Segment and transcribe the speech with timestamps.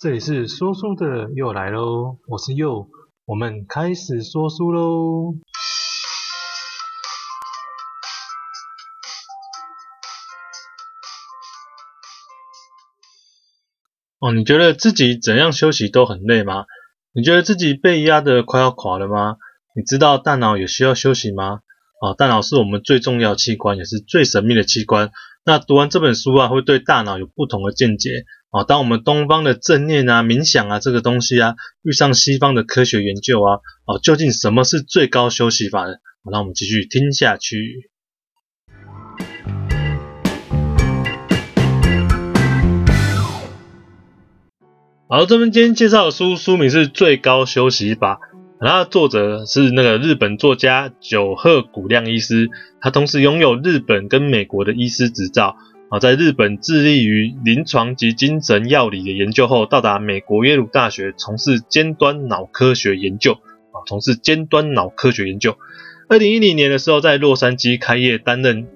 [0.00, 2.88] 这里是说书的又来喽，我是又，
[3.26, 5.34] 我们开始说书喽。
[14.20, 16.64] 哦，你觉得自己怎样休息都很累吗？
[17.12, 19.36] 你觉得自己被压得快要垮了吗？
[19.76, 21.60] 你知道大脑也需要休息吗？
[22.00, 25.10] 啊，大脑是我们最重要器官，也是最神秘的器官。
[25.44, 28.24] 那读完这本书啊，会对大脑有不同的见解。
[28.50, 35.92] 啊，当我们东方的正念啊、冥想啊这个东西啊，遇上西方的科学研究啊，哦，究竟什么是最高休息法呢？
[36.24, 37.88] 好，那我们继续听下去。
[45.08, 48.16] 好，这边今天介绍的书书名是《最高休息法》，
[48.60, 52.48] 然后作者是那个日本作家久贺古亮医师，
[52.80, 55.56] 他同时拥有日本跟美国的医师执照。
[55.90, 63.32] 啊，在日本致力于临床及精神药理的研究后，到达美国耶鲁大学从事尖端脑科学研究。
[63.32, 65.58] 啊，从事尖端脑科学研究。
[66.08, 68.68] 二零一零年的时候，在洛杉矶开业，担任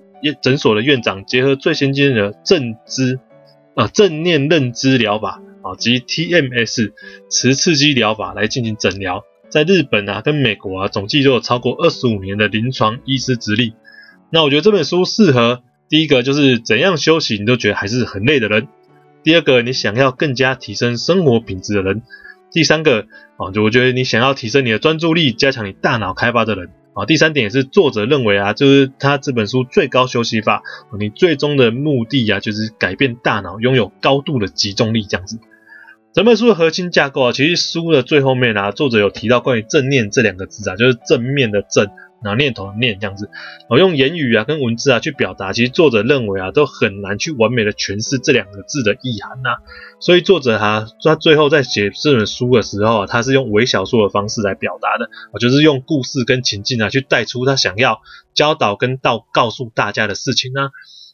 [0.43, 3.21] 诊所的院长，结合最先进的正知
[3.77, 6.93] 啊正念认知疗法啊及 TMS
[7.29, 9.23] 磁刺激疗法来进行诊疗。
[9.49, 13.75] 在日本啊跟美国啊，总计都有超过二十五年的临床医师资历。
[14.31, 15.63] 那我觉得这本书适合。
[15.95, 18.67] 第一个就是怎样休息你都觉得还是很累的人，
[19.23, 22.03] 第二个你想要更加提升生活品质的人，
[22.51, 23.07] 第三个
[23.37, 30.65] 啊，就我觉得你想要提升你的专注力，加强你大脑开发的人啊，第三点也是作者认为啊，就是他这本书最高休息法，
[30.99, 35.39] 你最终的目的啊，就是改变大脑，拥有高度的集中力这样子。
[36.13, 41.89] 整本书的核心架构啊，其实书的最后面啊，作者有提到关于正念这两个字啊，就是正面的正。
[42.25, 43.31] 拿念头念这样子，
[43.69, 49.51] 我用言语啊跟文字啊去表达，其实作者认为啊都很难去完美的诠释这两个字的意涵呐、
[50.01, 58.01] 所以作者哈他最后在写这本书的时候啊，他是用微小说的方式来表达的，我就是用故事跟情境啊去带出他想要
[58.35, 60.71] 教导跟到告诉大家的事情、啊。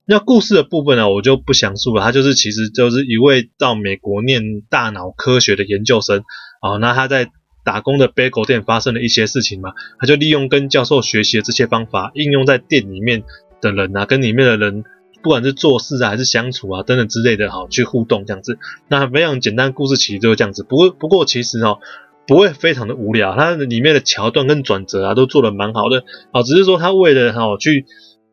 [0.07, 2.03] 那故事的部分呢，我就不详述了。
[2.03, 6.25] 他就是其实就是一位到美国念大脑科学的研究生
[6.61, 7.31] 啊，那他在。
[7.65, 13.23] 打工的 bagel 店发生了一些事情嘛，他就利用跟教授学习的这些方法，应用在店里面
[13.61, 14.85] 的人啊，跟里面的人，
[15.23, 18.59] 不管是做事啊还是相处啊等等之类的，好去互动这样子。
[18.89, 21.79] 那非常简单故事其实就是这样子，不过不过其实哦，
[22.27, 27.87] 不会非常的无聊，它里面的桥段跟转折啊都做的蛮好的，啊，只是说他为了哈去。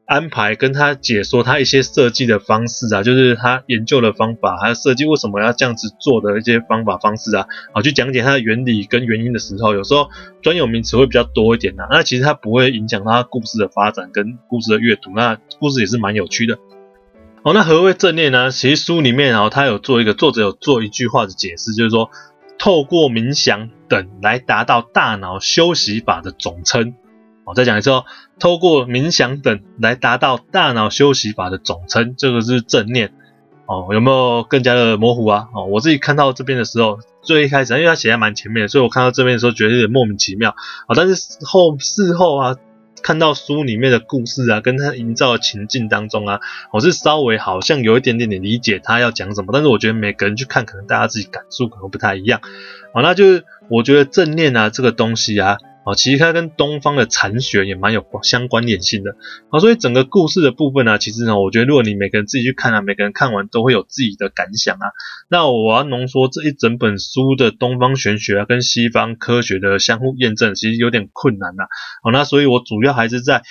[0.08, 10.10] 安排跟他解说他一些设计的方式啊，就是他研究的方法，还有设计为什么要这样子做的一些方法方式啊，好去讲解它的原理跟原因的时候，有时候
[10.42, 16.58] 专有名词会比较多一点呐、那其实它不会影响他故事的发展跟故事的阅读，那故事也是蛮有趣的。
[17.44, 18.50] 好，那何谓正念呢？
[18.50, 22.10] 其实书里面啊，他有做一个作者有做一句话的解释，就是说
[22.58, 26.96] 透过冥想等来达到大脑休息法的总称。
[27.48, 28.04] 我再讲一次哦，
[28.40, 33.14] 透过冥想等来达到大脑休息法的总称，这个是正念
[33.68, 33.88] 哦。
[33.94, 35.48] 有没有更加的模糊啊？
[35.56, 40.50] 哦，我自己看到这边的时候，最一开始因为他写在蛮前面，所以我看到这边的时候觉得有点莫名其妙
[40.88, 40.94] 啊。
[40.94, 42.58] 但是后事后啊，
[43.02, 46.42] 看到书里面的故事啊，跟他营造的情境当中啊，
[46.74, 49.52] 我是稍微好像有一点点点理解他要讲什么。
[49.54, 52.42] 但是我觉得每个人去看，可能大家自己感受可能不太一样。
[52.94, 55.58] 好，那就是我觉得正念啊这个东西啊。
[55.88, 59.16] 啊，其实它跟东方的禅学也蛮有相关联性的。
[59.50, 64.92] 啊，所以整个故事的部分呢，其实呢，我觉得如果你每个人自己去看啊，每个人看完都会有自己的感想啊。
[65.30, 71.64] 那我要浓缩这一整本书的东方玄学啊，跟西方科学的相互验证，其实有点困难呐。
[72.04, 73.44] 好，那所以我主要还是在。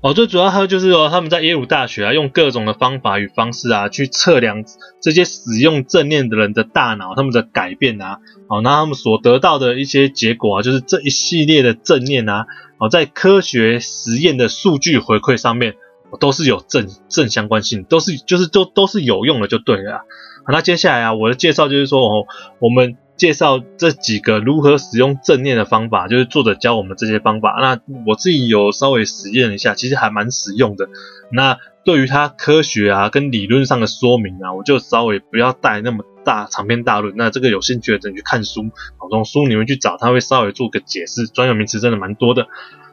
[0.00, 4.64] 哦，最主要还有就是说，他们在耶鲁大学啊，用各种的方法与方式啊，去测量
[5.02, 12.46] 这些使用正念的人的大脑，他们的改变啊，哦，那他们所得到的一些结果啊，就是这一系列的正念啊，
[12.78, 15.74] 哦，在科学实验的数据回馈上面，
[16.20, 20.04] 都是有正正相关性，都是就是都都是有用的就对了。
[20.46, 22.26] 好，那接下来啊，我的介绍就是说，哦，
[22.60, 22.96] 我们。
[23.18, 27.58] 介绍这几个如何使用正念的方法，就是作者教我们这些方法。
[27.60, 30.88] 那我自己有稍微实验一下，其实还蛮实用的。
[31.32, 37.14] 那对于它科学啊跟理论上的说明啊，我就稍微不要带那么大长篇大论。
[37.16, 38.70] 那这个有兴趣的，等去看书，
[39.10, 41.26] 从书里面去找，他会稍微做个解释。
[41.26, 42.46] 专有名词真的蛮多的。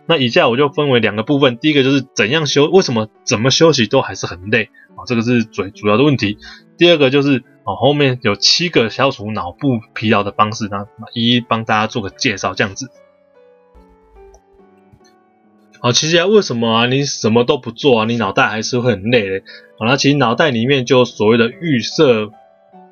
[0.08, 5.06] 那以下我就分为两个部分，第一个就是怎样休，为什么怎么休息都还是很累啊？
[5.06, 6.40] 这个是最主要的问题。
[6.80, 7.44] 第二个就是。
[7.66, 12.92] 哦，后面有七个消除脑部疲劳的方式，那一一帮大家做个介绍，这样子。
[15.80, 19.44] 好，其实啊，为什么啊，你什么都不做啊，你脑袋还是会很累嘞？
[19.80, 22.32] 好，那其实脑袋里面就所谓的预设，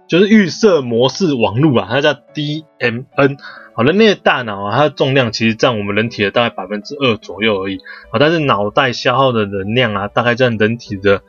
[0.07, 3.37] 就是预设模式网络啊，它叫 DMN。
[3.75, 7.79] 好，人类的大脑啊，它的重量其实占我们人体的大概百分之二左右而已。
[8.11, 11.23] 好，但是脑袋消耗的能量啊，大概占人体的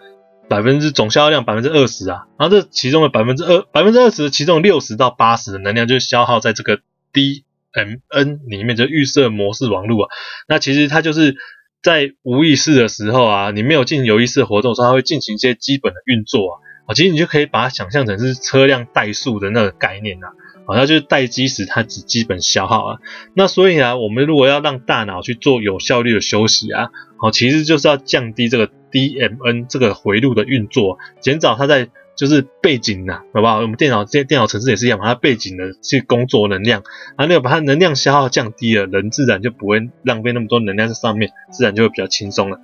[0.48, 2.26] 百分之总消耗量百分之二十啊。
[2.38, 6.80] 然后这其中的百分之二百分之二十，其中六十到八十的能量就是消耗在这个
[7.12, 10.10] DMN 里面，就预设模式网络啊。
[10.48, 11.36] 那其实它就是
[11.82, 16.54] 在无意识的时候啊，你没有进行有意识的活动的时候，它会进行一些基本的运作啊。
[16.86, 20.28] 啊，其实你就可以把它想象成是车辆怠速的那个概念啊。
[20.66, 22.98] 好，那就是待机时它只基本消耗啊。
[23.34, 33.56] 那所以啊，我们如果要让大脑去做有效率的休息啊，好，其实就是要降低这个 DMN 这个回路的运作，减少它在就是背景呐、啊，好不好？
[33.58, 36.82] 我们电脑这些电脑程式也是一样，把它背景的去工作能量，
[37.16, 42.60] 啊，那个把它能量消耗降低了，人自然就不会浪费那么多能量在上面，自然就会比较轻松了。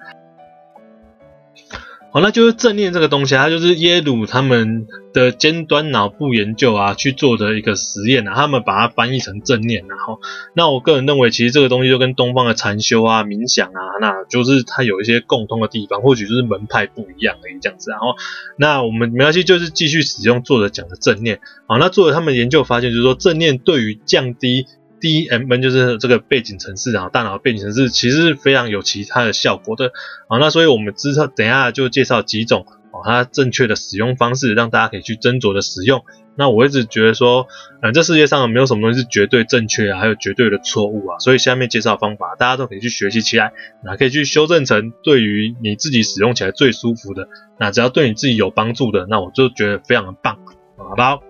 [2.13, 10.19] 好，那就是正念这个东西，它就是耶鲁他们的尖端脑部研究啊去做的一个实验啊，他们把它翻译成正念，然后，
[10.55, 17.93] 那我个人认为，其实这个东西就跟东方的禅修啊、冥想啊，那就是它有一些共通的地方，或许就是门派不一样而已这样子。
[17.93, 18.17] 然后，
[18.57, 21.39] 那我们没关系，就是继续使用作者讲的正念。
[21.69, 24.67] 好，那作者他们研究发现，就是说正念对于降低。
[25.01, 29.93] DMN 就是这个背景程式啊，大脑背景程式其实是非常有其他的效果的
[30.29, 30.39] 啊。
[30.39, 36.05] 那所以我们之后等下就介绍几种哦，它正确的使用方式，让大家可以去斟酌的使用。
[36.37, 37.47] 那我一直觉得说，
[37.83, 41.19] 嗯，这世界上没有什么东西是绝对正确啊，还有绝对的错误啊。
[41.19, 43.53] 所以下面介绍方法，大家都可以去学习起来，
[43.85, 47.29] 那可以去修正成对于你自己使用起来最舒服的。
[47.59, 50.39] 那只要对你自己有帮助的，那我就觉得非常的棒，
[50.79, 51.30] 好不好？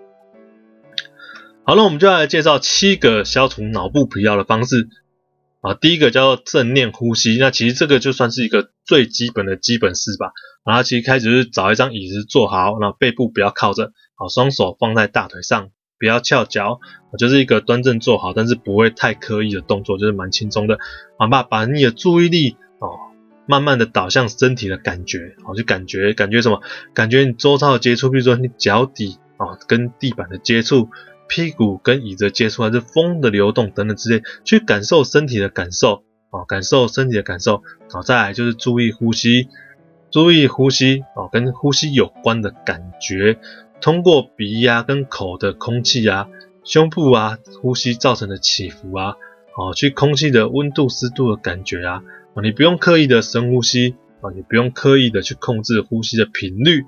[1.70, 4.88] 好，那我们就要来介绍七个消除脑部疲劳的方式
[5.60, 5.72] 啊。
[5.74, 10.32] 第一个叫做正念呼吸，那其实这个就算是一个最基本的基本事吧。
[10.64, 15.68] 然后其实开始就是找一张椅子坐好，然后背部不要靠着，好，双手放在大腿上，
[16.00, 16.80] 不要翘脚，
[17.16, 20.76] 就是一个端正坐好，但是不会太刻意的动作，就是蛮轻松的。
[21.20, 22.98] 好，吧把你的注意力哦，
[23.46, 26.60] 慢慢的导向身体的感觉，好，就感觉感觉什么？
[26.94, 30.88] 感觉你周遭的接触，比如说你脚底啊跟地板的接触。
[31.30, 37.62] 屁股跟椅子接触，还是风的流动等等之类，去感受身体的感受啊，感受身体的感受。
[37.88, 39.48] 好，再来就是注意呼吸，
[40.10, 43.38] 注意呼吸啊，跟呼吸有关的感觉，
[43.80, 46.26] 通过鼻呀跟口的空气啊，
[46.64, 49.14] 胸部啊呼吸造成的起伏啊，
[49.56, 52.02] 哦，去空气的温度湿度的感觉啊，
[52.42, 56.86] 你不用刻意的深呼吸啊，你不用刻意的去控制呼吸的频率。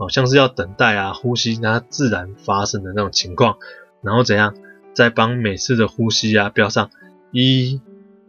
[0.00, 3.56] 好像是要等待啊，呼吸它自然发生的那种情况，
[4.02, 4.54] 然后怎样，
[4.94, 6.90] 再帮每次的呼吸啊标上
[7.30, 7.80] 一、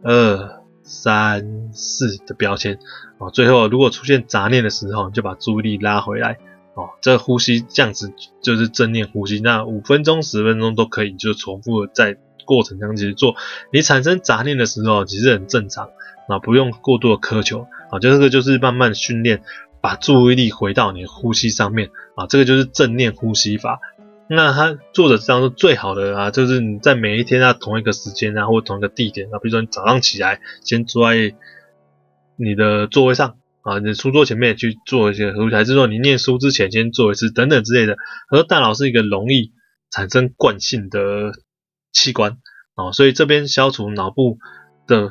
[0.02, 2.78] 二、三、四的标签
[3.18, 3.30] 哦。
[3.30, 6.38] 最后如果出现杂念的时候，你就把注意力拉回来
[6.74, 6.90] 哦。
[7.00, 8.12] 这呼吸这样子
[8.42, 13.36] 就是正念呼吸，那五分钟、十分钟都可以，就重复在过程当中做。
[13.72, 15.90] 你产生杂念的时候，其实很正常
[16.28, 19.42] 啊，不用过多的苛求啊，就这个就是慢慢训练。
[19.82, 23.80] 把注意力回到你的呼吸上面啊，这个就是正念呼吸法。
[24.32, 31.34] 那他作者这样说最好的啊，就是你在每一天啊同一个时间啊或同一个地点啊，比如说你早上起来先坐在
[32.36, 37.96] 你的座位上啊，你的书桌前面去做一些，还是说你念书之前先做一次等等之类的。
[38.28, 39.50] 他说大脑是一个容易
[39.90, 41.32] 产生惯性的
[41.92, 42.38] 器官
[42.76, 44.38] 啊，所以这边消除脑部
[44.86, 45.10] 的。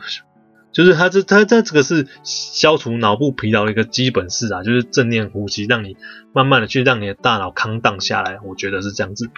[0.80, 5.98] 就是它这它这这个是消除脑部疲劳的一个基本事啊，就是正念呼吸，让你
[6.32, 9.30] 慢慢的去让你的大脑康荡下来，我觉得是这样子。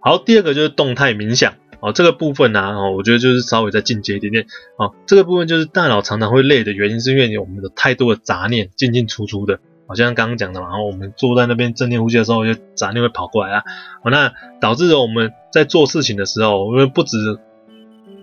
[0.00, 4.44] 好，第二个就是动态冥想哦，这个部分呢、哦，我觉得就是稍微再进阶一点点
[4.76, 13.62] 哦，这个部分就是大脑常常会累的原因，是因为我们有太多的杂念进进出出的，好像刚刚讲的嘛，然后我们坐在那边正念呼吸的时候，就杂念会跑过来啊，
[14.02, 17.16] 哦，那导致了我们在做事情的时候，我们不止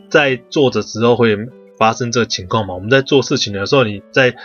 [0.09, 1.37] 在做的时候会。
[1.79, 2.75] 发生这个情况嘛？
[2.75, 4.35] 我们在做事情的时候，你在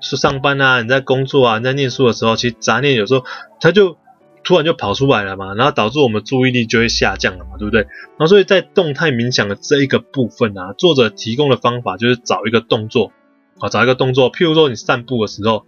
[0.00, 3.24] 上班啊，你在工作啊，你在念书的时候，其实杂念有时候
[3.60, 3.98] 它就
[4.42, 7.82] 突然就跑出来了嘛，然后导致我们注意力就会下降了嘛，对不对？
[7.82, 13.12] 然后所以在动态冥想的这一个部分啊，作者提供的方法就是找一个动作
[13.58, 15.66] 啊，找一个动作，譬如说你散步的时候，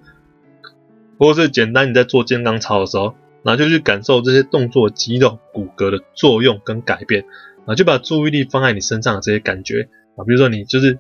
[1.19, 7.27] 或者是简单你在做健康操的时候，然后就去感受这些动作肌肉骨骼的作用跟改变
[7.67, 10.99] 啊，就把注意力放在你身上的这些感觉啊，比如说你就是。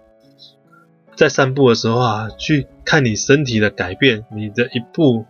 [1.17, 5.26] 在散步的时候啊，去看你身体的改变，你的一步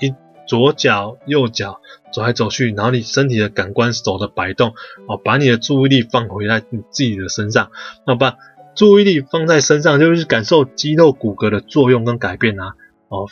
[0.00, 0.14] 一
[0.46, 1.80] 左脚右脚
[2.12, 4.74] 走来走去，然后你身体的感官手的摆动，
[5.06, 7.70] 哦，把你的注意力放回来你自己的身上，
[8.04, 8.36] 那把
[8.74, 12.74] 注意力放在身上，就是感受肌肉骨骼的作用跟改变啊，
[13.08, 13.28] 哦，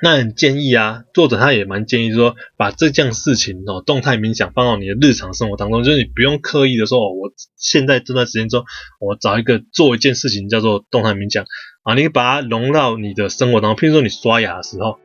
[0.00, 8.64] 那很建议啊，作者他也蛮建议说，把这件事情哦，动态冥想放到你的日常生活当中，就是你不用刻意的说，哦，我现在这段时间中，
[9.00, 11.44] 我找一个做一件事情叫做动态冥想
[11.82, 14.98] 啊，你把它融到你的生活当中，譬如说你刷牙的时候，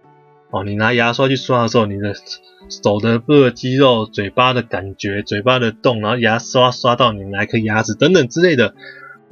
[0.52, 2.14] 哦，你拿牙刷去刷的时候，你的
[2.70, 8.76] 手的各个肌肉、嘴巴的感觉、嘴巴的动，然后牙刷刷到你哪颗牙齿等等之类的，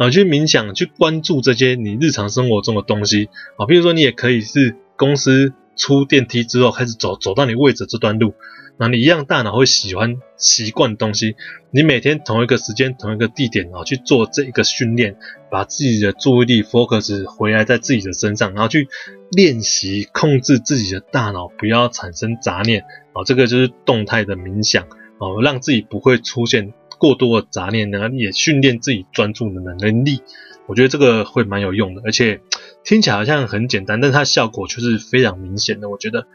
[0.02, 4.76] 然后去冥想，去关注这些你日常生活中的东西啊，譬如说你也可以是。
[4.98, 8.36] 公司出电梯之后开始走，走到你位置这段路，
[8.78, 11.36] 那你一样大脑会喜欢习惯东西。
[11.72, 15.16] 你每天同一个时间、同一个地点啊去做这一个训练，
[15.50, 18.90] 把自己的注意力 focus 回来在自己的身上，然后去
[19.32, 23.24] 练习控制自己的大脑，不要产生杂念啊。
[23.26, 24.86] 这个就是动态的冥想
[25.18, 30.22] 哦，让自己不会出现过多的杂念，呢也训练自己专注的能力。
[30.68, 32.42] 我觉得这个会蛮有用的，而且
[32.84, 35.90] 听起来好像很简单，但是它效果却是非常明显的。
[35.90, 36.28] 我觉得，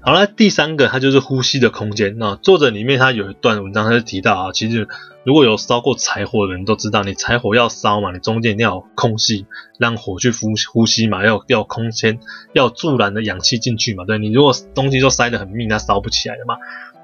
[0.00, 2.16] 好了，第三个它就是呼吸的空间。
[2.16, 4.86] 那作者里面他有一段文章，他就提到啊，其实
[5.24, 9.46] 如果有烧过柴火的人都知道，你柴火要烧嘛，你中间要有空隙，
[9.80, 12.20] 让火去呼呼吸嘛，要要空间，
[12.54, 14.04] 要助燃的氧气进去嘛。
[14.04, 16.54] 对，你如果东西都塞得很密，那烧不起来的嘛。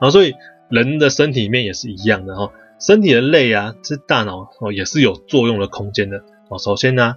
[0.01, 0.35] 然后所以
[0.73, 2.51] 人的身体里面也是一样的哈。
[2.81, 6.59] 身体的累啊，这大脑哦也是有作用的空间的哦。
[6.59, 7.15] 首先呢，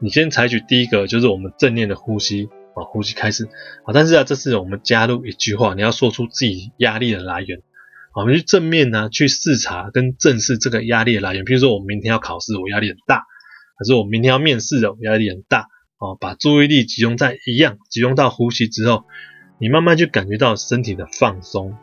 [0.00, 3.44] 你先采取第一个就是我们正念的呼吸啊，呼吸开始
[3.84, 3.94] 啊。
[3.94, 7.62] 但是啊，这是我们加入一句话，你要说出自己压力的来源。
[8.14, 11.44] 我们去正面呢去视察跟正视这个压力的来源。
[11.44, 13.20] 比如说，我明天要考试，我压力很大；
[13.78, 15.68] 还是我明天要面试的，我压力很大。
[15.98, 19.04] 哦，把注意力集中在一样，集中到呼吸之后，
[19.58, 21.74] 你慢慢去感觉到身体的放松。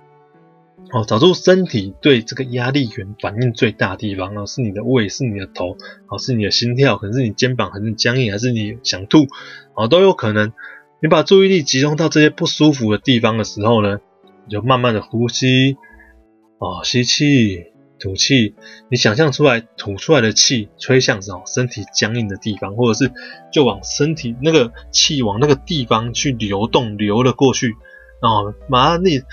[0.94, 5.76] 哦，找出身体对这个压力源反应最大的地方，哦，是你的胃，是你的头，
[6.08, 9.26] 哦，是你的心跳，可能是你肩膀很僵硬，还是你想吐，
[9.74, 10.54] 哦，都有可能。
[11.02, 13.98] 你把注意力集中到这些不舒服的地方的时候呢，
[14.46, 15.78] 你就慢慢的呼吸，
[16.60, 17.64] 哦，吸气，
[18.00, 18.54] 吐气，
[18.92, 23.12] 你想象出来吐出来的气吹向什么身体僵硬的地方，或者是
[23.52, 27.74] 就往身体那个气往那个地方去流动，流了过去，
[28.22, 29.24] 哦，马上你。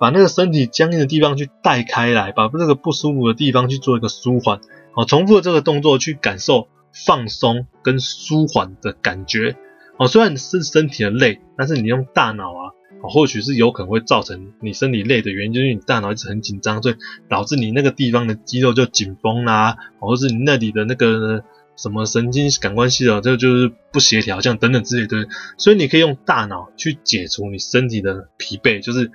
[0.00, 4.58] 把那个身体僵硬的地方去带开来，把这个不舒服的地方去做一个舒缓，
[4.92, 9.56] 好，重复这个动作去感受放松跟舒缓的感觉，
[9.98, 16.94] 哦，虽然是身体的累，但是你用大脑啊，或许是有可能会造成你身体累的原因，就是你大脑一直很紧张，所以
[17.28, 21.44] 导致你那个地方的肌肉就紧绷啦，或者是你那里的那个
[21.76, 25.28] 什么神经感官系统，这个就是不协调，像等等之类的，
[25.58, 29.10] 所以你可以用大脑去解除你身体的疲惫，就是。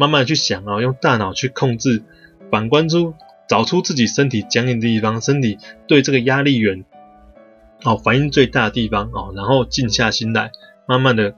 [0.00, 2.02] 慢慢去想啊，用大脑去控制，
[2.50, 3.12] 反观出
[3.46, 6.86] 找出自己身体僵硬的地方，身体对这个压力源
[7.84, 10.52] 哦反应最大的地方哦，然后静下心来，
[10.88, 11.34] 慢慢的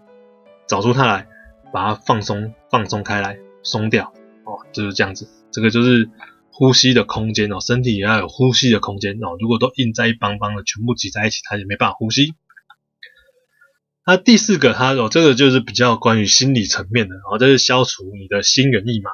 [0.69, 1.27] 找出它来，
[1.73, 4.13] 把它放松放松开来，松掉
[4.45, 5.29] 哦，就是这样子。
[5.51, 6.09] 这个就是
[6.53, 9.35] 呼吸的空间哦，身体也要有呼吸的空间哦。
[9.41, 12.35] 如果都硬在一邦邦的，全部挤在一起，它也没办法呼吸。
[14.05, 19.11] 那第四个，它有这个就是比较关于心理层面的，然后这是消除你的心猿意马。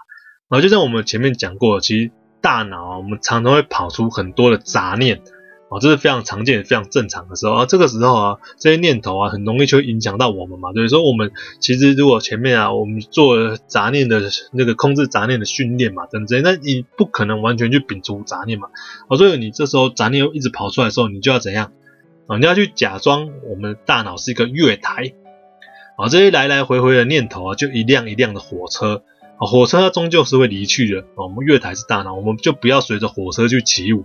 [0.49, 5.21] 然后就像我们前面讲过，其实大脑啊我们常常会跑出很多的杂念，
[5.69, 7.53] 哦，这是非常常见、非常正常的时候。
[7.53, 10.73] 啊，这个时候啊，这些念头啊，很容易就会影响到我们嘛。
[10.73, 14.23] 所以说，我们其实如果前面啊，我们做杂念的
[14.55, 18.69] 那个控制杂念的训练嘛，等等，那你不可能完全去摒除杂念嘛。
[19.11, 21.73] 哦，所以你这时候杂念又一直跑出来的时候，你就要怎样？
[22.29, 25.15] 啊，你要去假装我们的大脑是一个月台，
[25.97, 29.03] 啊，这些来来回回的念头啊，就一辆一辆的火车，
[29.39, 34.05] 啊，火车它终究是会离去的，啊，我们月台是大脑，我们就不要随着火车去起舞，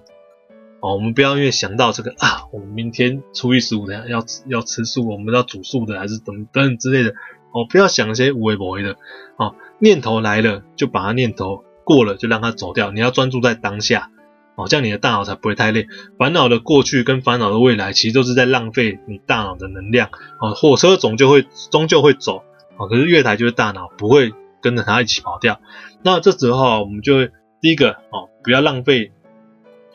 [0.79, 7.09] 啊，我们不要因为想到这个啊，我们明天初一十五的要要吃素，我们要煮素的还是等等之类的，
[7.51, 8.93] 哦，不要想一些无为不为的，
[9.35, 14.11] 啊，念头来了就把它念头过了就让它走掉，你要专注在当下。
[14.55, 15.87] 哦，这样你的大脑才不会太累。
[16.17, 20.09] 烦恼的过去跟烦恼的未来，其实都是在浪费你大脑的能量。
[20.39, 22.43] 哦，火车总就会终究会走。
[22.77, 24.31] 哦，可是月台就是大脑，不会
[24.61, 25.59] 跟着它一起跑掉。
[26.03, 27.31] 那这时候我们就会
[27.61, 29.11] 第一个哦，不要浪费，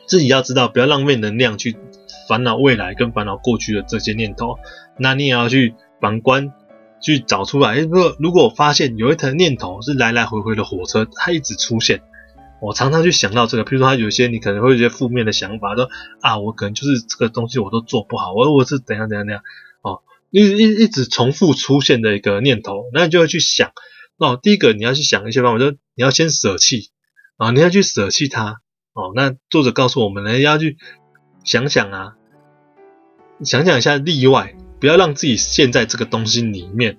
[0.05, 1.77] 自己要知道不要浪费能量去
[2.27, 4.59] 烦恼未来跟烦恼过去的这些念头。
[4.97, 6.51] 那你也要去反观，
[7.01, 7.79] 去找出来。
[7.79, 12.01] 如果如果发现有一台念头是来来回回的火车，它一直出现。
[12.61, 15.89] 我常常去想到这个，譬如说，他有些你可能会有些负面的想法，说
[16.21, 19.41] 啊，我可能就是这个东西我都做不好，我我是怎样怎样怎样，
[19.81, 23.71] 哦，一一一直重复出现的一个念头，那你就会去想，
[24.17, 26.89] 哦，第一个你要去想一些办法，就你要先舍弃，
[27.37, 28.57] 啊，你要去舍弃它，
[28.93, 30.77] 哦，那作者告诉我们呢，要去
[31.45, 32.15] 想想啊，
[33.43, 36.97] 想想一下例外，不要让自己陷在这个东西里面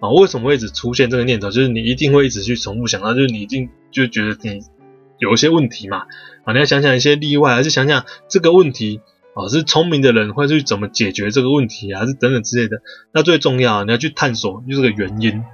[0.00, 0.08] 啊。
[0.10, 1.50] 为什么会一直出现这个念头？
[1.50, 4.60] 就是你一定会一直去重复想到，就是你一定就觉得你
[5.18, 6.06] 有一些问题嘛
[6.44, 9.00] 啊，你要想想一些例外，还是想想这个问题
[9.34, 12.82] 啊，是聪明的人会去怎么解决这个问题啊，还是等等之类的。
[13.12, 15.44] 那最重要，你要去探索就这个原因，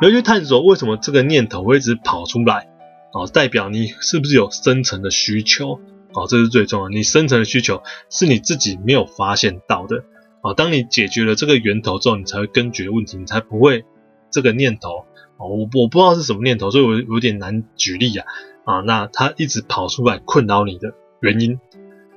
[0.00, 2.68] 你要去探索为什么这个念头会一直跑出来
[3.12, 5.80] 啊，代表你是不是有深层的需求。
[6.16, 6.88] 哦，这是最重要。
[6.88, 10.04] 你深层的需求是你自己没有发现到的。
[10.42, 13.84] 哦，当你解决了这个源头之后，你才会根绝问题，你才不会
[14.30, 15.06] 这个念头。
[15.36, 18.26] 哦，我我不知道是什么念头，所以我有点难举例啊。
[18.64, 21.58] 啊，那它一直跑出来困扰你的原因，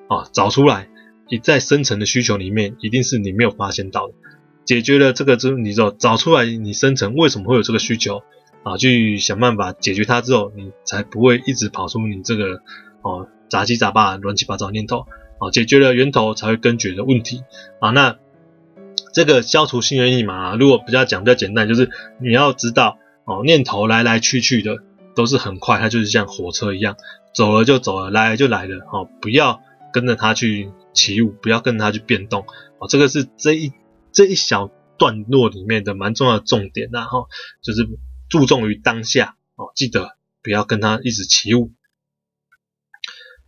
[0.08, 0.88] 啊，找出来，
[1.30, 4.14] 你在深层的需求里面，一定是你没有发现到的。
[4.66, 8.24] 解决了这个之后，你就找出来你深层为什么会有这个需求，
[8.64, 12.62] 啊，去想办法解决它之后，你才不会一直跑出你这个，
[13.02, 13.28] 哦。
[13.50, 15.06] 杂七杂八、乱七八糟念头，
[15.40, 17.44] 啊，解决了源头才会根绝的问题，
[17.80, 18.18] 啊，那
[19.14, 21.90] 这个消除心猿意马，如果比较讲比较简单，就是
[22.22, 24.78] 你要知道，哦，念头来来去去的
[25.14, 26.96] 都是很快，它就是像火车一样，
[27.36, 32.46] 走了就走了，来了就来了，哦，不要跟着它去起舞，不要跟着它去变动，
[32.80, 33.74] 哦，这个是这一
[34.14, 37.28] 这一小段落里面的蛮重要的重点，然后
[37.62, 37.86] 就是
[38.30, 41.74] 注重于当下，哦，记得不要跟它一直起舞。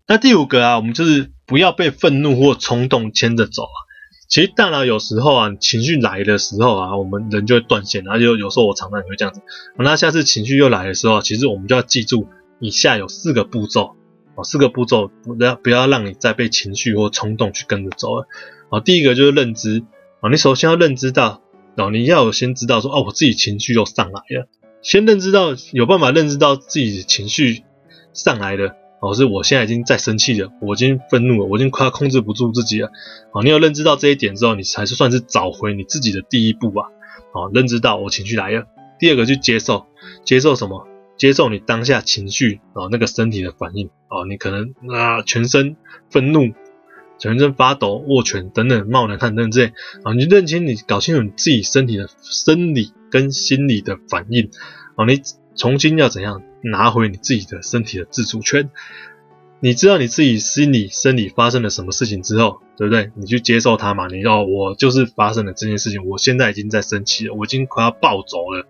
[0.05, 3.88] 那第五个啊，我们就是不要被愤怒或冲动牵着走啊。
[4.29, 9.41] 其实大脑有时候啊，情绪来的时候啊，我们人就会断线，然后就有时候我常常也会这样子。
[9.75, 12.27] 那下次情绪又来的时候，其实我们就要记住，
[12.59, 13.95] 以下有四个步骤
[14.36, 18.27] 哦，四个步骤不要不要让你再被情绪或冲动去跟着走了。
[18.69, 19.83] 哦，第一个就是认知
[20.21, 21.41] 啊，你首先要认知到
[21.75, 24.48] 哦，你要先知道说哦，我自己情绪又上来了，
[24.83, 27.63] 先认知到有办法认知到自己情绪
[28.13, 28.75] 上来了。
[29.01, 32.91] 哦，是我现在已经在生气了，我已经愤怒了，我已经快要控制不住自己了。
[33.32, 36.84] 哦，你有认知到这一点之后，你才是算是找回你自己的第一步吧。
[37.33, 38.66] 哦，认知到我情绪来了。
[39.00, 39.85] 第二个去接受，
[40.25, 40.88] 接受什么？
[41.18, 45.75] 接受你当下情绪哦，那个身体的反应哦，你可能啊全身
[46.09, 46.53] 愤怒，
[47.18, 54.50] 全身发抖，握拳等等，冒冷汗等等这些啊，你认清你搞清楚你自己身体的生理跟心理的反应
[54.96, 55.22] 哦，你
[55.55, 56.42] 重新要怎样？
[56.61, 58.69] 拿回你自己的身体的自主权，
[59.59, 63.11] 你知道你自己心理生理发生了什么事情之后，对不对？
[63.15, 64.07] 你去接受它嘛。
[64.07, 68.65] 你要我就是发生了这件事情，我现在已经在生气了，我已经快要暴走了。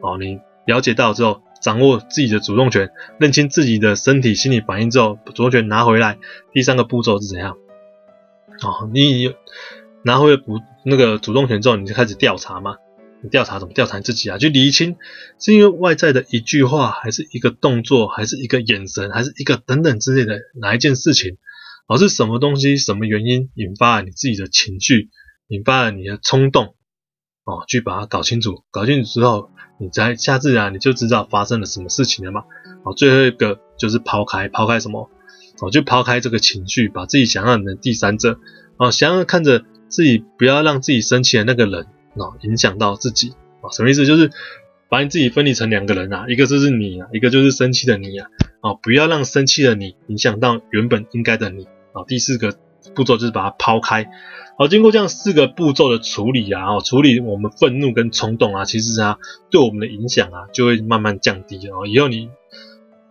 [0.00, 6.18] 哦，你了解到之后，掌握自己的主动权，认清自己的身体心理反应之后，主动权拿回来。
[6.52, 7.56] 第三个步骤是怎样？
[8.62, 9.34] 哦，你
[10.02, 12.76] 拿回不那个主动权之后，你就开始调查嘛。
[13.22, 14.38] 你调查怎么调查你自己啊？
[14.38, 14.96] 去厘清
[15.38, 21.36] 是因为外在的一句话，还是一个动作，还是一个眼神，还是一个等等之类的哪一件事情？
[21.88, 25.10] 而是什么东西、什么原因引发了你自己的情绪，
[25.48, 26.74] 引发了你的冲动？
[27.44, 32.44] 哦，去把它搞清楚，搞清楚之后，你再下次啊，你就知道发生了什么事情了嘛。
[32.84, 35.10] 哦，最后一个就是抛开，抛开什么？
[35.60, 38.38] 哦，就抛开这个情绪，把自己想象成第三者，
[38.78, 41.86] 哦，想要看着自己，不要让自己生气的那个人。
[42.14, 43.70] 哦，影响到自己啊？
[43.72, 44.04] 什么意思？
[44.04, 44.30] 就是
[44.88, 48.28] 把你自己分离成两个人啊，一个就是你啊，一个就是生气的你啊。
[48.60, 52.04] 啊，不要让生气的你影响到原本应该的你啊。
[52.06, 52.54] 第四个
[52.94, 54.10] 步骤就是把它抛开。
[54.58, 59.16] 好，经过这样四个步骤的处理啊，处理我们愤怒跟冲动啊，其实啊，
[59.50, 61.88] 对我们的影响啊，就会慢慢降低啊。
[61.88, 62.28] 以后你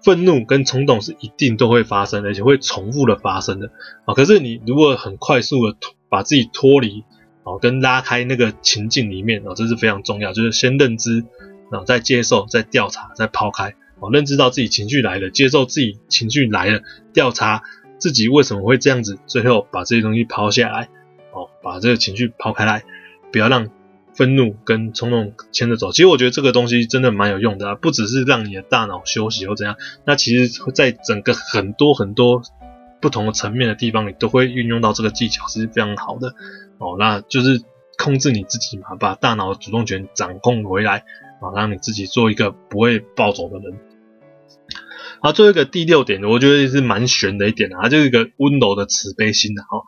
[0.03, 3.71] 愤怒跟冲动是一定都会发生，而且会重复的发生的
[4.05, 4.13] 啊。
[4.13, 5.75] 可是你如果很快速的
[6.07, 7.03] 把自己脱离。
[7.43, 11.25] 哦，跟拉开那个情境里面哦，这是非常重要，就是先认知，
[11.71, 13.75] 然后再接受，再调查，再抛开。
[13.99, 16.81] 哦，认知到自己情绪来了，接受自己情绪来了，
[17.13, 17.63] 调查
[17.97, 20.89] 自己为什么会这样子，最后把这些东西抛下来。
[21.33, 22.83] 哦，把这个情绪抛开来，
[23.31, 23.69] 不要让
[24.13, 25.93] 愤怒跟冲动牵着走。
[25.93, 32.41] 其实我觉得这个东西真的蛮有用的啊，不只是让你的大脑休息或怎样，那其实在整个很多很多
[32.99, 36.35] 不同的层面的地方，你都会运用到这个技巧，是非常好的。
[36.81, 37.61] 哦，那就是
[37.97, 41.05] 控制你自己嘛，把大脑的主动权掌控回来
[41.39, 43.79] 啊，让你自己做一个不会暴走的人。
[45.21, 49.83] 好，最后一个第六点，我觉得是蛮玄的一点啊，就是一个温柔的慈悲心的哈。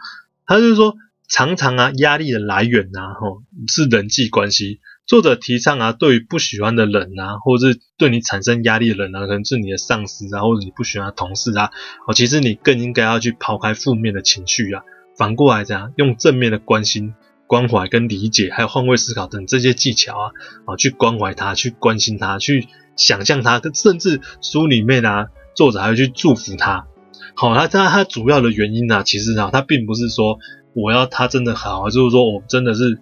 [0.46, 0.96] 他就是说，
[1.28, 4.80] 常常啊，压力的来源呐，哈，是人际关系。
[5.08, 11.72] 作者提倡啊，对于不喜欢的人啊，或者是对你产生压力的人啊，可能是你的上司啊，或者你不喜欢的同事啊，
[12.08, 14.84] 哦，其实你更应该要去抛开负面的情绪啊。
[15.24, 17.14] 反过来讲，用正面的关心、
[17.48, 20.32] 关怀跟理解，还有换位思考等这些技巧啊，
[20.66, 26.88] 啊，去关怀他，去关心他，去想象他，甚至书里面啊，作者还会去祝福他。
[27.36, 30.40] 好，他他他主要的原因呢，其实啊，他并不是说
[30.74, 33.00] 我要他真的好，就是说我真的是。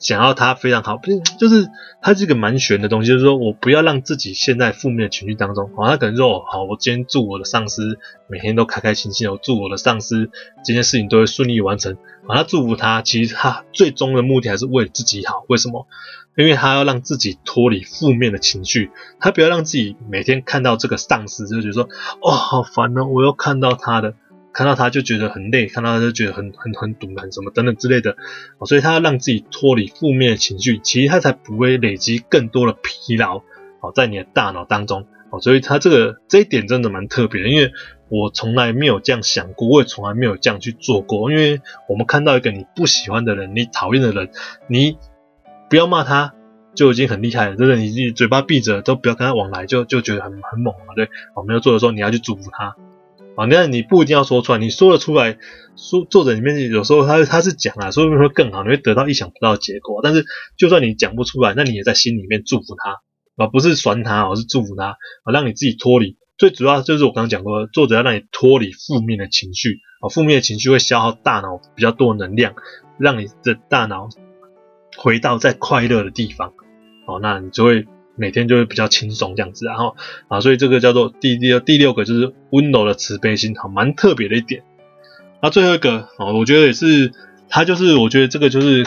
[0.00, 1.68] 想要他非常好，不是，就是
[2.02, 5.70] 他是一个蛮玄的东西，就是说我不要让自己陷在负面的情绪当中。
[5.76, 10.30] 好，他可能说，哦，好，我今天祝我的上司每天都开开心心，我祝我的上司
[10.64, 11.96] 这件事情都会顺利完成。
[12.26, 15.44] 好，他祝福他，其实他最终的目的还是为自己好。
[15.48, 15.86] 为什么？
[16.36, 21.88] 因为他要让自己脱离负面的情绪，他不要让自己每天看到这个上司就觉得说，
[22.22, 24.14] 哦，好烦哦，我又看到他的。
[24.52, 28.16] 看到他就觉得很累，看到他就觉得很很很堵，很什么等等之类的，
[28.66, 33.38] 所以他要让自己脱离负面的情绪，其实他才不会累积更多的疲劳，
[33.80, 37.72] 哦，在你的大脑当中，哦，所以他这个这一点真的蛮特别的，因为
[38.08, 44.30] 我从来没有这样想过，我也从来没有这样去做过，因为我们看到一个你不喜欢的人，你讨厌的人，
[44.68, 44.98] 你
[45.68, 46.34] 不要骂他
[46.74, 52.74] 就已经很厉害了，真的，你嘴巴闭着都不要跟他往来，就就觉得很很猛了，对，我没有做的时候，你要去祝福他。
[53.40, 55.38] 啊，那你不一定要说出来，你说了出来，
[55.74, 60.00] 说作者里面有时候他他是讲啊，说不定会更好，你会得到意想不到的结果。
[60.02, 60.26] 但是
[60.58, 63.00] 就算你讲不出来，那你也在心里面祝福他，
[63.42, 66.18] 啊不是酸他，而是祝福他，啊，让你自己脱离。
[66.36, 72.52] 最主要就是我刚刚讲过，作者要让你脱离负面的情绪，啊，负面的情绪会消耗大脑比较多能量，
[72.98, 74.10] 让你的大脑
[74.98, 76.52] 回到在快乐的地方，
[77.06, 77.86] 哦，那你就会。
[78.20, 79.96] 每天就会比较轻松这样子，然后
[80.28, 84.62] 啊，所以这个叫做第第第六个就是温柔的慈悲心，好，蛮特别的一点。
[85.42, 87.12] 那最后一个啊，我觉得也是，
[87.48, 88.84] 它就是我觉得这个就是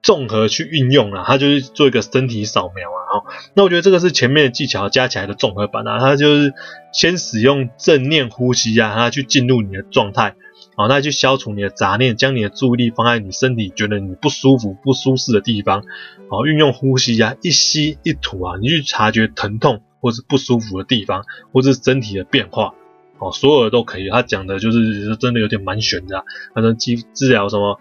[0.00, 3.24] 综合去运用了，它就是做一个身体扫描啊，哈。
[3.54, 6.54] 那我觉得这个是前面的技巧加起来的综合版啊，它就是
[6.92, 10.36] 先使用正念呼吸啊，它去进入你的状态。
[10.80, 15.84] 好，那去消除你的杂念，将你的注意力放在你身体觉得你不舒服、不舒适的地方。
[16.30, 22.72] 好，运用呼吸啊，一吸一吐啊，你去察觉疼痛或是不舒服的地方，或是身体的变化。
[23.18, 24.08] 哦，所有的都可以。
[24.08, 27.78] 他讲的就是真的有点蛮玄的啊，反正治治疗什么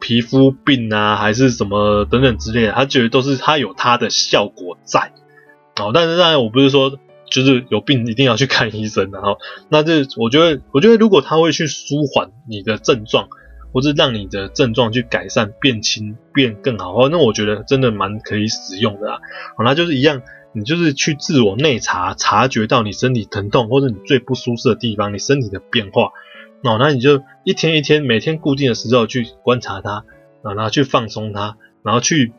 [0.00, 5.12] 皮肤病啊，还是什么等等之类的，他觉得都是他有他的效果在。
[5.76, 6.98] 哦，但是当然我不是说。
[7.32, 9.38] 就是有病一定要去看医生，然后
[9.70, 13.28] 那这我觉得，我觉得如果他会去舒缓你的症状，
[13.72, 19.18] 或是让你的症状去改善、变轻、变更好，那我觉得真的蛮可以使用的啊。
[19.56, 20.20] 好，那就是一样，
[20.52, 26.12] 你就是去自我内察，察觉到你身体疼痛或者你最不舒适的地方，你身体的变化，
[26.62, 30.04] 哦，那你就一天一天，每天固定的时候去观察它，
[30.42, 32.32] 然后去放松它，然后去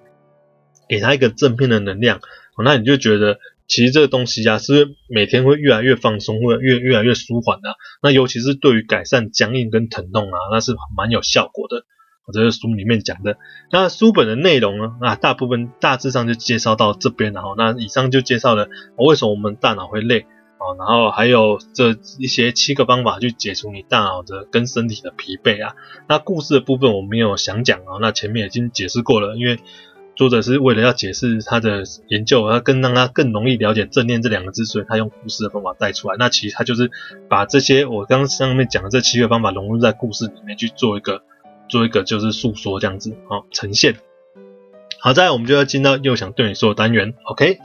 [0.87, 2.19] 给它一个正面的能量，
[2.63, 3.39] 那你就觉得。
[3.67, 7.75] 其实这个东西啊，是每天会越来越放松，会越越来越舒缓的。
[8.01, 11.85] 那尤其是对于改善僵硬跟疼痛啊，那是蛮有效果的。
[12.25, 13.37] 我这是书里面讲的。
[13.71, 17.41] 那书本的内容呢，啊，大部分大致上就介绍到这边了。
[17.41, 25.73] 然后，那以上就介绍了为什么我们大脑会累啊，然后还有这一些七个方法去解除你大脑的跟身体的疲惫啊。
[26.07, 29.59] 那故事的部分我没有想讲啊，那前面已经解释过了，因为。
[30.15, 36.15] 作者是为了要解释他的研究，要更让他更容易了解正念这两个字，所以他用故事的方法带出来。
[36.19, 36.91] 那其实他就是
[37.29, 41.23] 把这些我刚刚上面讲的这七个方法融入在故事里面去做一个
[41.67, 43.95] 做一个就是诉说这样子，好呈现。
[44.99, 47.57] 好，再来我们就要进到又想对你说的单元，OK。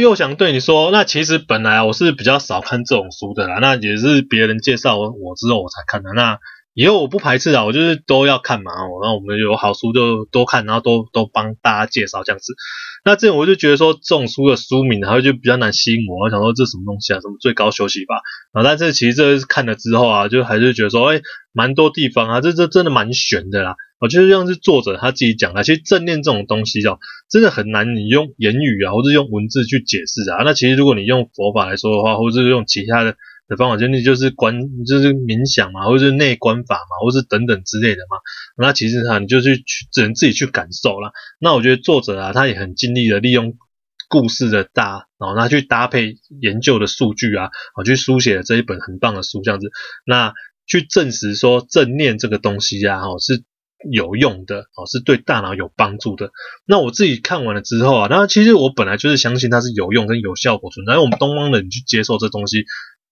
[0.00, 6.12] 又想对你说，那其实本来我是比较少看这种书的啦，那也是别人介绍我之后我才看的。
[6.14, 6.38] 那
[6.74, 8.70] 以后我不排斥啊，我就是都要看嘛。
[9.02, 12.54] 然后我们有好书就多看，然后都都帮大家介绍这样子。
[13.04, 16.24] 那这种我就觉得说这种书的书名，然后就比较难吸引我。
[16.24, 17.20] 我想说这什么东西啊？
[17.20, 18.20] 什么最高休息法？
[18.52, 23.76] 然后但是其实这看了之后啊，就还是觉得说，哎，蛮多地方啊，这这真的蛮悬的啦。
[23.98, 26.98] 我就是像是作者他自己讲的，其实正念这种东西哦，
[27.30, 30.42] 真的很难你用言语啊，或者用文字去解释啊。
[30.44, 33.16] 那其实如果你用佛法来说的话，或者是用其他的
[33.48, 38.18] 的方法，就那就是观，就是冥想嘛，或者是内观法嘛，或是等等之类的嘛。
[38.58, 41.12] 那其实哈，你就去只能自己去感受啦。
[41.40, 43.54] 那我觉得作者啊，他也很尽力的利用
[44.10, 49.70] 故事的大，然后他去搭配研究的数据啊，我去书写了这一本很棒的书，这样子，
[50.04, 50.34] 那
[50.66, 53.42] 去证实说正念这个东西啊，哦是。
[53.90, 56.30] 有用的哦，是对大脑有帮助的。
[56.66, 60.98] 那我自己看完了之后啊，那其实我本来就是相信它是有用跟有效果存在。
[60.98, 62.64] 我们东方人去接受这东西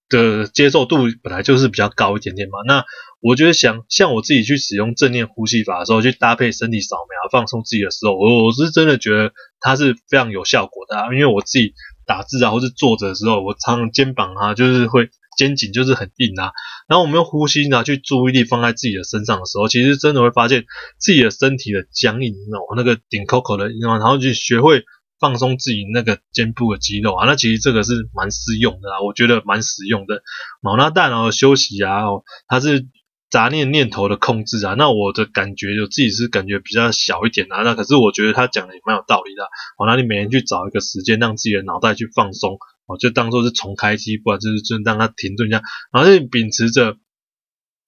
[0.09, 2.59] 的接受度本来就是比较高一点点嘛。
[2.67, 2.83] 那
[3.21, 11.13] 我觉得想像我自己去使用正念呼吸法的时候，去搭配身体扫描放松自己的时候，我我是真的觉得它是非常有效果的啊。
[11.13, 11.73] 因为我自己
[12.05, 16.51] 打字啊，或是坐着的时候，我常常肩膀啊就是会肩颈就是很硬啊。
[16.87, 20.65] 然后我们用呼吸呢，去注意力放在自己的身上的时候，其实真的会发现
[20.99, 24.83] 自己的身体的僵硬，哦那个顶 Coco 的，然后就学会
[25.19, 27.25] 放松自己那个肩部的肌肉啊。
[27.25, 30.15] 那其实这个是蛮适用的啊，我觉得蛮实用的。
[30.61, 32.03] 哦，那大脑的休息啊，
[32.47, 32.87] 它是。
[33.31, 39.43] 杂念念头的控制啊，那我的感觉就自己是感觉比较小一点啊，那可是我觉得他讲的也蛮有道理的。
[39.77, 46.97] 哦，那你每天去找一个时间，让自己的脑袋去放松，哦，就当做是重开机，不然就是就让它停顿一下，然后就秉持着。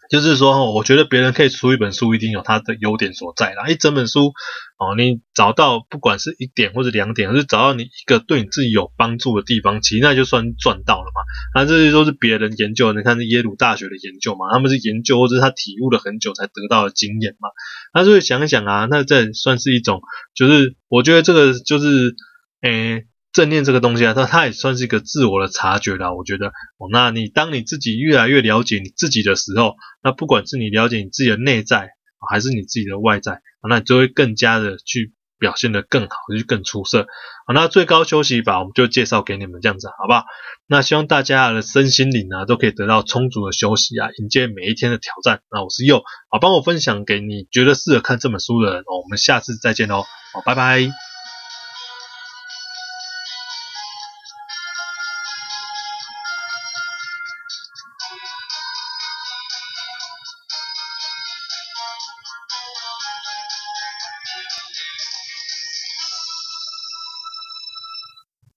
[0.10, 3.68] 就是说，我觉得别人可以出一本书，一定有他的优点所在啦。
[3.68, 4.28] 一整本书，
[4.78, 11.22] 哦，你找到不管是一点或者两点，或是找到你一个对你自己有帮助的地方，其实那就算赚到了嘛。
[11.54, 17.50] 那这些都是别人研究，你看是耶鲁大学的研究嘛，他们是研究或者他体悟了很久才得到的经验嘛。
[17.94, 20.00] 那所以想一想啊，那这算是一种，
[20.34, 22.16] 就是我觉得这个就是，
[22.62, 23.04] 诶、
[23.38, 26.12] 正念这个东西啊，它它也算是一个自我的察觉啦。
[26.12, 31.92] 我觉得，哦，那你当你自己越来越了解你自己的时候，那不管是你了解你自己的内在，
[32.32, 37.06] 还是你自己的外在，那你就会更加的去表现得更好，就更出色。
[37.46, 40.26] 好，那最高休息法我们就介绍给你们这样子，好不好？
[40.66, 45.42] 那希望大家的身心灵啊都可以得到充足的休息啊，迎接每一天的挑战。
[45.52, 48.98] 那我是佑，好，帮我分享给你觉得适合看这本书的人哦。
[49.04, 50.02] 我们下次再见喽，
[50.34, 51.07] 好，拜拜。